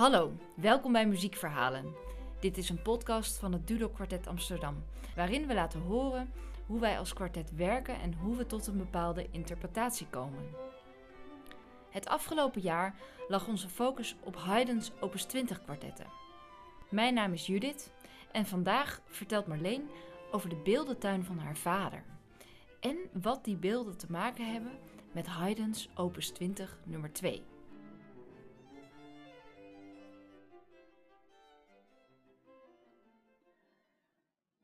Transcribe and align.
Hallo, 0.00 0.32
welkom 0.54 0.92
bij 0.92 1.06
Muziekverhalen. 1.06 1.94
Dit 2.38 2.56
is 2.56 2.68
een 2.68 2.82
podcast 2.82 3.38
van 3.38 3.52
het 3.52 3.66
Dudok 3.66 3.94
Kwartet 3.94 4.26
Amsterdam, 4.26 4.84
waarin 5.14 5.46
we 5.46 5.54
laten 5.54 5.80
horen 5.80 6.32
hoe 6.66 6.80
wij 6.80 6.98
als 6.98 7.12
kwartet 7.12 7.54
werken 7.54 8.00
en 8.00 8.14
hoe 8.14 8.36
we 8.36 8.46
tot 8.46 8.66
een 8.66 8.76
bepaalde 8.76 9.26
interpretatie 9.30 10.06
komen. 10.06 10.44
Het 11.90 12.08
afgelopen 12.08 12.60
jaar 12.60 12.94
lag 13.28 13.48
onze 13.48 13.68
focus 13.68 14.16
op 14.24 14.36
Haydn's 14.36 14.92
Opus 15.00 15.24
20 15.24 15.62
kwartetten. 15.62 16.06
Mijn 16.90 17.14
naam 17.14 17.32
is 17.32 17.46
Judith 17.46 17.92
en 18.32 18.46
vandaag 18.46 19.00
vertelt 19.06 19.46
Marleen 19.46 19.88
over 20.30 20.48
de 20.48 20.60
beeldentuin 20.64 21.24
van 21.24 21.38
haar 21.38 21.56
vader. 21.56 22.04
En 22.80 22.96
wat 23.12 23.44
die 23.44 23.56
beelden 23.56 23.96
te 23.96 24.10
maken 24.10 24.52
hebben 24.52 24.72
met 25.12 25.26
Haydn's 25.26 25.88
Opus 25.94 26.30
20 26.30 26.78
nummer 26.84 27.12
2. 27.12 27.49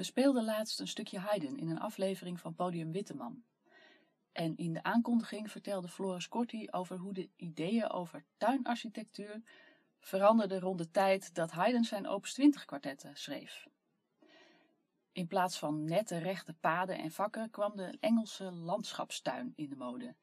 We 0.00 0.06
speelden 0.06 0.44
laatst 0.44 0.80
een 0.80 0.88
stukje 0.88 1.18
Haydn 1.18 1.56
in 1.56 1.70
een 1.70 1.80
aflevering 1.80 2.40
van 2.40 2.54
Podium 2.54 2.92
Witteman. 2.92 3.42
En 4.32 4.56
in 4.56 4.72
de 4.72 4.82
aankondiging 4.82 5.50
vertelde 5.50 5.88
Floris 5.88 6.28
Corti 6.28 6.68
over 6.70 6.96
hoe 6.96 7.12
de 7.12 7.28
ideeën 7.36 7.90
over 7.90 8.24
tuinarchitectuur 8.36 9.42
veranderden 9.98 10.60
rond 10.60 10.78
de 10.78 10.90
tijd 10.90 11.34
dat 11.34 11.50
Haydn 11.50 11.82
zijn 11.82 12.06
Opus 12.06 12.32
20 12.32 12.64
kwartetten 12.64 13.16
schreef. 13.16 13.66
In 15.12 15.26
plaats 15.26 15.58
van 15.58 15.84
nette 15.84 16.18
rechte 16.18 16.54
paden 16.54 16.98
en 16.98 17.10
vakken 17.10 17.50
kwam 17.50 17.76
de 17.76 17.96
Engelse 18.00 18.52
landschapstuin 18.52 19.52
in 19.56 19.68
de 19.68 19.76
mode, 19.76 20.14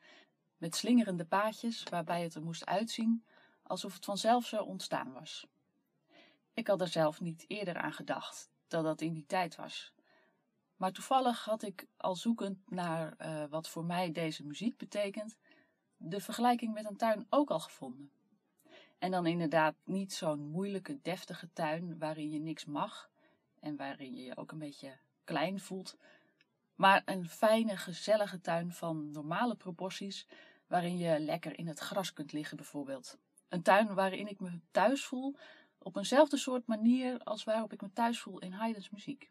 met 0.57 0.75
slingerende 0.75 1.25
paadjes 1.25 1.83
waarbij 1.83 2.23
het 2.23 2.35
er 2.35 2.43
moest 2.43 2.65
uitzien 2.65 3.25
alsof 3.63 3.93
het 3.93 4.05
vanzelf 4.05 4.45
zo 4.45 4.63
ontstaan 4.63 5.13
was. 5.13 5.47
Ik 6.53 6.67
had 6.67 6.81
er 6.81 6.87
zelf 6.87 7.21
niet 7.21 7.45
eerder 7.47 7.77
aan 7.77 7.93
gedacht 7.93 8.55
dat 8.67 8.83
dat 8.83 9.01
in 9.01 9.13
die 9.13 9.25
tijd 9.25 9.55
was. 9.55 9.93
Maar 10.75 10.91
toevallig 10.91 11.45
had 11.45 11.63
ik 11.63 11.87
al 11.97 12.15
zoekend 12.15 12.69
naar 12.69 13.15
uh, 13.21 13.43
wat 13.49 13.69
voor 13.69 13.85
mij 13.85 14.11
deze 14.11 14.45
muziek 14.45 14.77
betekent, 14.77 15.37
de 15.97 16.19
vergelijking 16.21 16.73
met 16.73 16.85
een 16.85 16.97
tuin 16.97 17.25
ook 17.29 17.49
al 17.49 17.59
gevonden. 17.59 18.11
En 18.97 19.11
dan 19.11 19.25
inderdaad 19.25 19.75
niet 19.83 20.13
zo'n 20.13 20.47
moeilijke, 20.47 20.99
deftige 21.01 21.49
tuin 21.53 21.97
waarin 21.97 22.31
je 22.31 22.39
niks 22.39 22.65
mag 22.65 23.09
en 23.59 23.75
waarin 23.75 24.15
je 24.15 24.23
je 24.23 24.37
ook 24.37 24.51
een 24.51 24.57
beetje 24.57 24.97
klein 25.23 25.59
voelt, 25.59 25.97
maar 26.75 27.01
een 27.05 27.29
fijne, 27.29 27.77
gezellige 27.77 28.41
tuin 28.41 28.71
van 28.71 29.11
normale 29.11 29.55
proporties 29.55 30.27
waarin 30.67 30.97
je 30.97 31.19
lekker 31.19 31.57
in 31.57 31.67
het 31.67 31.79
gras 31.79 32.13
kunt 32.13 32.31
liggen 32.31 32.57
bijvoorbeeld. 32.57 33.17
Een 33.47 33.61
tuin 33.61 33.93
waarin 33.93 34.27
ik 34.27 34.39
me 34.39 34.59
thuis 34.71 35.05
voel 35.05 35.35
op 35.87 35.95
eenzelfde 35.95 36.37
soort 36.37 36.67
manier 36.67 37.19
als 37.23 37.43
waarop 37.43 37.73
ik 37.73 37.81
me 37.81 37.93
thuis 37.93 38.19
voel 38.19 38.39
in 38.39 38.51
Haydn's 38.51 38.89
muziek. 38.89 39.29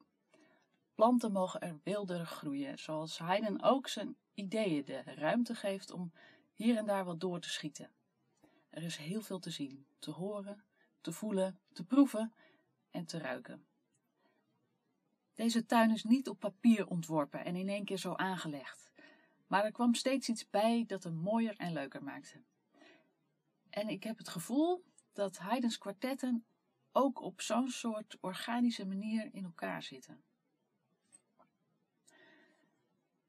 Planten 0.95 1.33
mogen 1.33 1.61
er 1.61 1.81
wilder 1.83 2.27
groeien, 2.27 2.79
zoals 2.79 3.19
Haydn 3.19 3.63
ook 3.63 3.89
zijn 3.89 4.17
ideeën 4.35 4.85
de 4.85 5.03
ruimte 5.03 5.55
geeft 5.55 5.91
om 5.91 6.13
hier 6.53 6.77
en 6.77 6.87
daar 6.87 7.05
wat 7.05 7.21
door 7.21 7.41
te 7.41 7.49
schieten. 7.49 7.91
Er 8.71 8.83
is 8.83 8.97
heel 8.97 9.23
veel 9.23 9.39
te 9.39 9.51
zien, 9.51 9.87
te 9.99 10.11
horen, 10.11 10.65
te 11.01 11.13
voelen, 11.13 11.61
te 11.73 11.85
proeven 11.85 12.35
en 12.91 13.07
te 13.07 13.19
ruiken. 13.19 13.67
Deze 15.35 15.67
tuin 15.67 15.91
is 15.91 16.05
niet 16.05 16.29
op 16.29 16.41
papier 16.41 16.87
ontworpen 16.87 17.45
en 17.45 17.57
in 17.57 17.69
één 17.69 17.85
keer 17.85 17.99
zo 17.99 18.15
aangelegd, 18.15 18.91
maar 19.47 19.65
er 19.65 19.73
kwam 19.73 19.95
steeds 19.95 20.29
iets 20.29 20.51
bij 20.51 20.85
dat 20.87 21.05
hem 21.05 21.15
mooier 21.15 21.57
en 21.57 21.73
leuker 21.73 22.03
maakte. 22.03 22.43
En 23.71 23.89
ik 23.89 24.03
heb 24.03 24.19
het 24.19 24.29
gevoel 24.29 24.85
dat 25.17 25.39
Haydn's 25.39 25.79
kwartetten 25.79 26.45
ook 26.93 27.21
op 27.23 27.41
zo'n 27.41 27.69
soort 27.69 28.17
organische 28.21 28.87
manier 28.87 29.29
in 29.33 29.45
elkaar 29.45 29.83
zitten. 29.83 30.23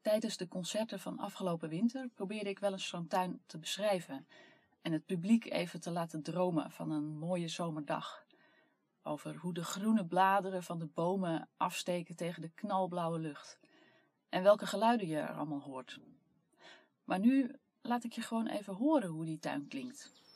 Tijdens 0.02 0.38
de 0.38 0.48
concerten 0.48 1.00
van 1.00 1.20
afgelopen 1.20 1.70
winter 1.70 2.08
probeerde 2.08 2.50
ik 2.50 2.60
wel 2.60 2.72
eens 2.72 2.88
zo'n 2.88 3.08
tuin 3.08 3.42
te 3.46 3.58
beschrijven 3.58 4.28
en 4.82 4.92
het 4.92 5.06
publiek 5.06 5.46
even 5.46 5.82
te 5.82 5.92
laten 5.92 6.24
dromen 6.24 6.72
van 6.72 6.92
een 6.92 7.18
mooie 7.18 7.48
zomerdag. 7.48 8.26
Over 9.04 9.36
hoe 9.36 9.54
de 9.54 9.64
groene 9.64 10.06
bladeren 10.06 10.64
van 10.64 10.80
de 10.80 10.86
bomen 10.86 11.50
afsteken 11.58 12.16
tegen 12.16 12.42
de 12.42 12.52
knalblauwe 12.56 13.20
lucht 13.20 13.60
en 14.30 14.44
welke 14.44 14.66
geluiden 14.66 15.08
je 15.08 15.18
er 15.18 15.34
allemaal 15.34 15.62
hoort. 15.62 16.00
Maar 17.04 17.20
nu 17.20 17.56
laat 17.82 18.04
ik 18.04 18.14
je 18.14 18.22
gewoon 18.22 18.48
even 18.48 18.74
horen 18.74 19.10
hoe 19.10 19.26
die 19.26 19.40
tuin 19.40 19.68
klinkt. 19.68 20.27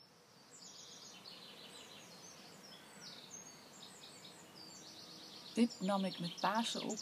Dit 5.52 5.76
nam 5.80 6.04
ik 6.04 6.18
met 6.18 6.40
Pasen 6.40 6.82
op 6.82 6.98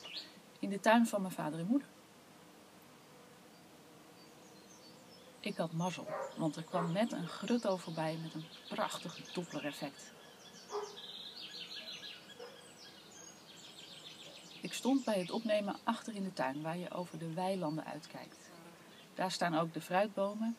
in 0.58 0.70
de 0.70 0.80
tuin 0.80 1.06
van 1.06 1.20
mijn 1.22 1.34
vader 1.34 1.58
en 1.58 1.66
moeder. 1.66 1.88
Ik 5.40 5.56
had 5.56 5.72
mazzel, 5.72 6.06
want 6.36 6.56
er 6.56 6.62
kwam 6.62 6.92
net 6.92 7.12
een 7.12 7.28
grutto 7.28 7.76
voorbij 7.76 8.18
met 8.22 8.34
een 8.34 8.44
prachtig 8.68 9.32
Doppler-effect. 9.32 10.12
Ik 14.60 14.72
stond 14.72 15.04
bij 15.04 15.18
het 15.18 15.30
opnemen 15.30 15.76
achter 15.84 16.14
in 16.14 16.22
de 16.22 16.32
tuin, 16.32 16.62
waar 16.62 16.78
je 16.78 16.90
over 16.90 17.18
de 17.18 17.32
weilanden 17.32 17.84
uitkijkt. 17.84 18.38
Daar 19.14 19.30
staan 19.30 19.58
ook 19.58 19.72
de 19.72 19.80
fruitbomen 19.80 20.56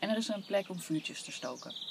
en 0.00 0.10
er 0.10 0.16
is 0.16 0.28
een 0.28 0.44
plek 0.44 0.68
om 0.68 0.80
vuurtjes 0.80 1.22
te 1.22 1.32
stoken. 1.32 1.89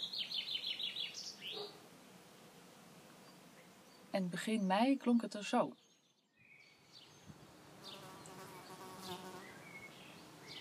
En 4.12 4.30
begin 4.30 4.66
mei 4.66 4.98
klonk 4.98 5.22
het 5.22 5.34
er 5.34 5.46
zo. 5.46 5.76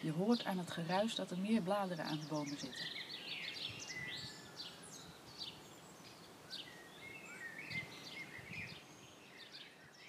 Je 0.02 0.12
hoort 0.12 0.44
aan 0.44 0.58
het 0.58 0.70
geruis 0.70 1.14
dat 1.14 1.30
er 1.30 1.38
meer 1.38 1.62
bladeren 1.62 2.04
aan 2.04 2.20
de 2.20 2.26
bomen 2.26 2.58
zitten. 2.58 2.96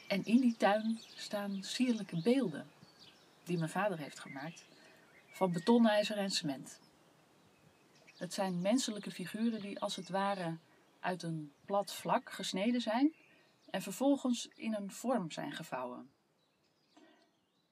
En 0.07 0.25
in 0.25 0.39
die 0.39 0.56
tuin 0.57 1.00
staan 1.16 1.63
sierlijke 1.63 2.21
beelden 2.21 2.67
die 3.44 3.57
mijn 3.57 3.69
vader 3.69 3.97
heeft 3.97 4.19
gemaakt 4.19 4.66
van 5.31 5.51
betonijzer 5.51 6.17
en 6.17 6.31
cement. 6.31 6.79
Het 8.17 8.33
zijn 8.33 8.61
menselijke 8.61 9.11
figuren 9.11 9.61
die 9.61 9.79
als 9.79 9.95
het 9.95 10.09
ware 10.09 10.57
uit 11.00 11.23
een 11.23 11.51
plat 11.66 11.94
vlak 11.94 12.31
gesneden 12.31 12.81
zijn 12.81 13.13
en 13.69 13.81
vervolgens 13.81 14.47
in 14.47 14.74
een 14.74 14.91
vorm 14.91 15.31
zijn 15.31 15.52
gevouwen. 15.52 16.12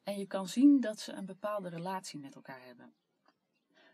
En 0.03 0.18
je 0.18 0.25
kan 0.25 0.47
zien 0.47 0.80
dat 0.80 1.00
ze 1.00 1.12
een 1.12 1.25
bepaalde 1.25 1.69
relatie 1.69 2.19
met 2.19 2.35
elkaar 2.35 2.66
hebben. 2.66 2.94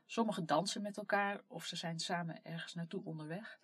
Sommigen 0.05 0.45
dansen 0.45 0.81
met 0.81 0.97
elkaar 0.97 1.41
of 1.47 1.65
ze 1.65 1.75
zijn 1.75 1.99
samen 1.99 2.43
ergens 2.43 2.73
naartoe 2.73 3.03
onderweg. 3.03 3.59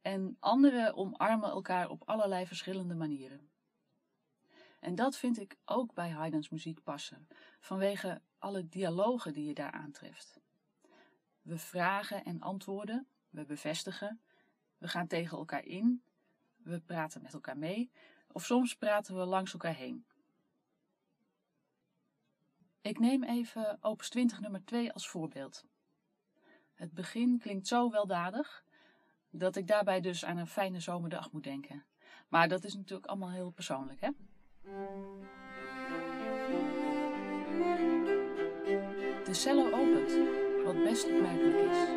En 0.00 0.36
anderen 0.40 0.94
omarmen 0.94 1.50
elkaar 1.50 1.88
op 1.88 2.08
allerlei 2.08 2.46
verschillende 2.46 2.94
manieren. 2.94 3.50
En 4.80 4.94
dat 4.94 5.16
vind 5.16 5.40
ik 5.40 5.56
ook 5.64 5.94
bij 5.94 6.10
Haydn's 6.10 6.48
muziek 6.48 6.82
passen, 6.82 7.28
vanwege 7.60 8.22
alle 8.38 8.68
dialogen 8.68 9.32
die 9.32 9.44
je 9.44 9.54
daar 9.54 9.70
aantreft. 9.70 10.40
We 11.42 11.58
vragen 11.58 12.24
en 12.24 12.40
antwoorden, 12.40 13.06
we 13.30 13.44
bevestigen, 13.44 14.20
we 14.78 14.88
gaan 14.88 15.06
tegen 15.06 15.38
elkaar 15.38 15.64
in, 15.64 16.02
we 16.64 16.80
praten 16.80 17.22
met 17.22 17.32
elkaar 17.32 17.58
mee, 17.58 17.90
of 18.32 18.44
soms 18.44 18.76
praten 18.76 19.16
we 19.16 19.24
langs 19.24 19.52
elkaar 19.52 19.74
heen. 19.74 20.04
Ik 22.80 22.98
neem 22.98 23.24
even 23.24 23.78
Opus 23.80 24.08
20 24.08 24.40
nummer 24.40 24.64
2 24.64 24.92
als 24.92 25.08
voorbeeld. 25.08 25.64
Het 26.74 26.92
begin 26.92 27.38
klinkt 27.38 27.66
zo 27.66 27.90
weldadig 27.90 28.64
dat 29.30 29.56
ik 29.56 29.66
daarbij 29.66 30.00
dus 30.00 30.24
aan 30.24 30.36
een 30.36 30.46
fijne 30.46 30.80
zomerdag 30.80 31.32
moet 31.32 31.44
denken. 31.44 31.84
Maar 32.28 32.48
dat 32.48 32.64
is 32.64 32.74
natuurlijk 32.74 33.06
allemaal 33.06 33.30
heel 33.30 33.50
persoonlijk, 33.50 34.00
hè? 34.00 34.10
De 39.24 39.34
cello 39.34 39.66
opent, 39.66 40.12
wat 40.64 40.84
best 40.84 41.04
opmerkelijk 41.04 41.70
is, 41.70 41.88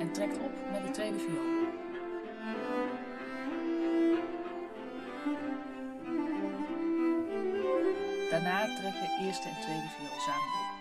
en 0.00 0.12
trekt 0.12 0.38
op 0.38 0.52
met 0.70 0.82
de 0.82 0.90
tweede 0.90 1.18
viool. 1.18 1.53
Daarna 8.44 8.76
trekken 8.76 9.26
eerste 9.26 9.48
en 9.48 9.60
tweede 9.60 9.88
viool 9.88 10.20
samen 10.20 10.48
op. 10.60 10.72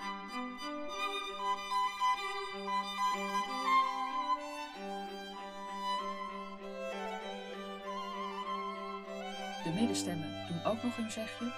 De 9.64 9.72
middenstemmen 9.74 10.48
doen 10.48 10.64
ook 10.64 10.84
nog 10.84 10.96
hun 10.96 11.12
zegje. 11.12 11.54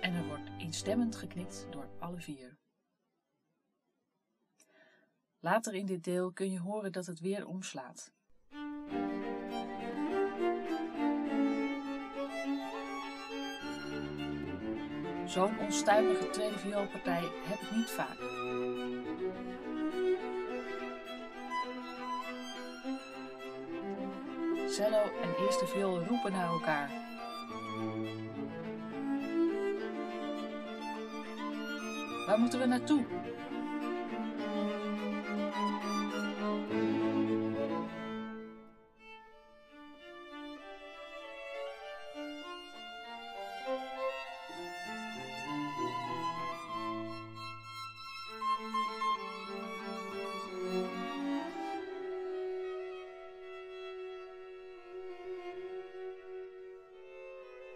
En 0.00 0.14
er 0.14 0.24
wordt 0.26 0.50
instemmend 0.58 1.16
geknikt 1.16 1.66
door 1.70 1.88
alle 1.98 2.20
vier. 2.20 2.58
Later 5.38 5.74
in 5.74 5.86
dit 5.86 6.04
deel 6.04 6.32
kun 6.32 6.50
je 6.50 6.60
horen 6.60 6.92
dat 6.92 7.06
het 7.06 7.20
weer 7.20 7.46
omslaat. 7.46 8.12
Zo'n 15.30 15.58
onstuimige 15.58 16.30
tweede 16.30 16.58
vioolpartij 16.58 17.22
heb 17.44 17.60
ik 17.60 17.70
niet 17.76 17.90
vaak. 17.90 18.16
Cello 24.70 25.02
en 25.22 25.44
eerste 25.44 25.66
viool 25.66 26.04
roepen 26.04 26.32
naar 26.32 26.48
elkaar. 26.48 26.90
Waar 32.26 32.38
moeten 32.38 32.58
we 32.58 32.66
naartoe? 32.66 33.04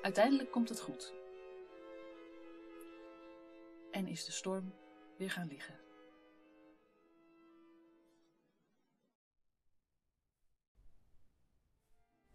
Uiteindelijk 0.04 0.50
komt 0.50 0.68
het 0.68 0.80
goed. 0.80 1.12
En 3.90 4.06
is 4.06 4.24
de 4.24 4.32
storm 4.32 4.72
weer 5.16 5.30
gaan 5.30 5.48
liggen. 5.48 5.74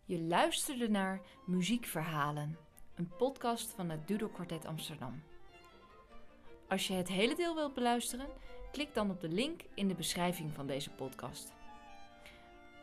Je 0.06 0.22
luisterde 0.22 0.90
naar 0.90 1.22
Muziekverhalen, 1.46 2.58
een 2.96 3.12
podcast 3.18 3.72
van 3.72 3.90
het 3.90 4.08
Dudok 4.08 4.34
Quartet 4.34 4.66
Amsterdam. 4.66 5.24
Als 6.68 6.88
je 6.88 6.94
het 6.94 7.08
hele 7.08 7.36
deel 7.36 7.56
wilt 7.56 7.74
beluisteren, 7.74 8.28
klik 8.72 8.94
dan 8.94 9.10
op 9.10 9.22
de 9.22 9.30
link 9.30 9.62
in 9.74 9.88
de 9.88 9.96
beschrijving 9.96 10.54
van 10.54 10.68
deze 10.68 10.90
podcast. 10.90 11.54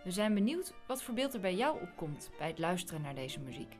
We 0.04 0.10
zijn 0.10 0.34
benieuwd 0.34 0.72
wat 0.86 1.02
voor 1.02 1.14
beeld 1.14 1.34
er 1.34 1.40
bij 1.40 1.54
jou 1.54 1.80
opkomt 1.80 2.30
bij 2.38 2.48
het 2.48 2.58
luisteren 2.58 3.02
naar 3.02 3.14
deze 3.14 3.40
muziek. 3.40 3.76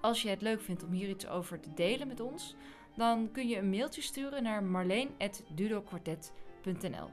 Als 0.00 0.22
je 0.22 0.28
het 0.28 0.42
leuk 0.42 0.60
vindt 0.60 0.84
om 0.84 0.92
hier 0.92 1.08
iets 1.08 1.26
over 1.26 1.60
te 1.60 1.74
delen 1.74 2.08
met 2.08 2.20
ons, 2.20 2.54
dan 2.96 3.30
kun 3.32 3.48
je 3.48 3.56
een 3.56 3.70
mailtje 3.70 4.02
sturen 4.02 4.42
naar 4.42 4.62
marleen.dudokwartet.nl. 4.62 7.10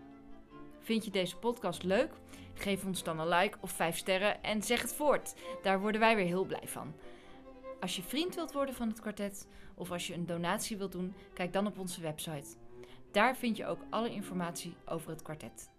Vind 0.79 1.05
je 1.05 1.11
deze 1.11 1.37
podcast 1.37 1.83
leuk? 1.83 2.11
Geef 2.53 2.85
ons 2.85 3.03
dan 3.03 3.19
een 3.19 3.27
like 3.27 3.57
of 3.61 3.71
5 3.71 3.97
sterren 3.97 4.43
en 4.43 4.63
zeg 4.63 4.81
het 4.81 4.93
voort. 4.93 5.35
Daar 5.63 5.79
worden 5.79 6.01
wij 6.01 6.15
weer 6.15 6.25
heel 6.25 6.45
blij 6.45 6.67
van. 6.67 6.93
Als 7.79 7.95
je 7.95 8.01
vriend 8.01 8.35
wilt 8.35 8.51
worden 8.51 8.75
van 8.75 8.87
het 8.87 8.99
kwartet 8.99 9.47
of 9.75 9.91
als 9.91 10.07
je 10.07 10.13
een 10.13 10.25
donatie 10.25 10.77
wilt 10.77 10.91
doen, 10.91 11.13
kijk 11.33 11.53
dan 11.53 11.67
op 11.67 11.79
onze 11.79 12.01
website. 12.01 12.55
Daar 13.11 13.37
vind 13.37 13.57
je 13.57 13.65
ook 13.65 13.81
alle 13.89 14.09
informatie 14.09 14.75
over 14.85 15.09
het 15.09 15.21
kwartet. 15.21 15.73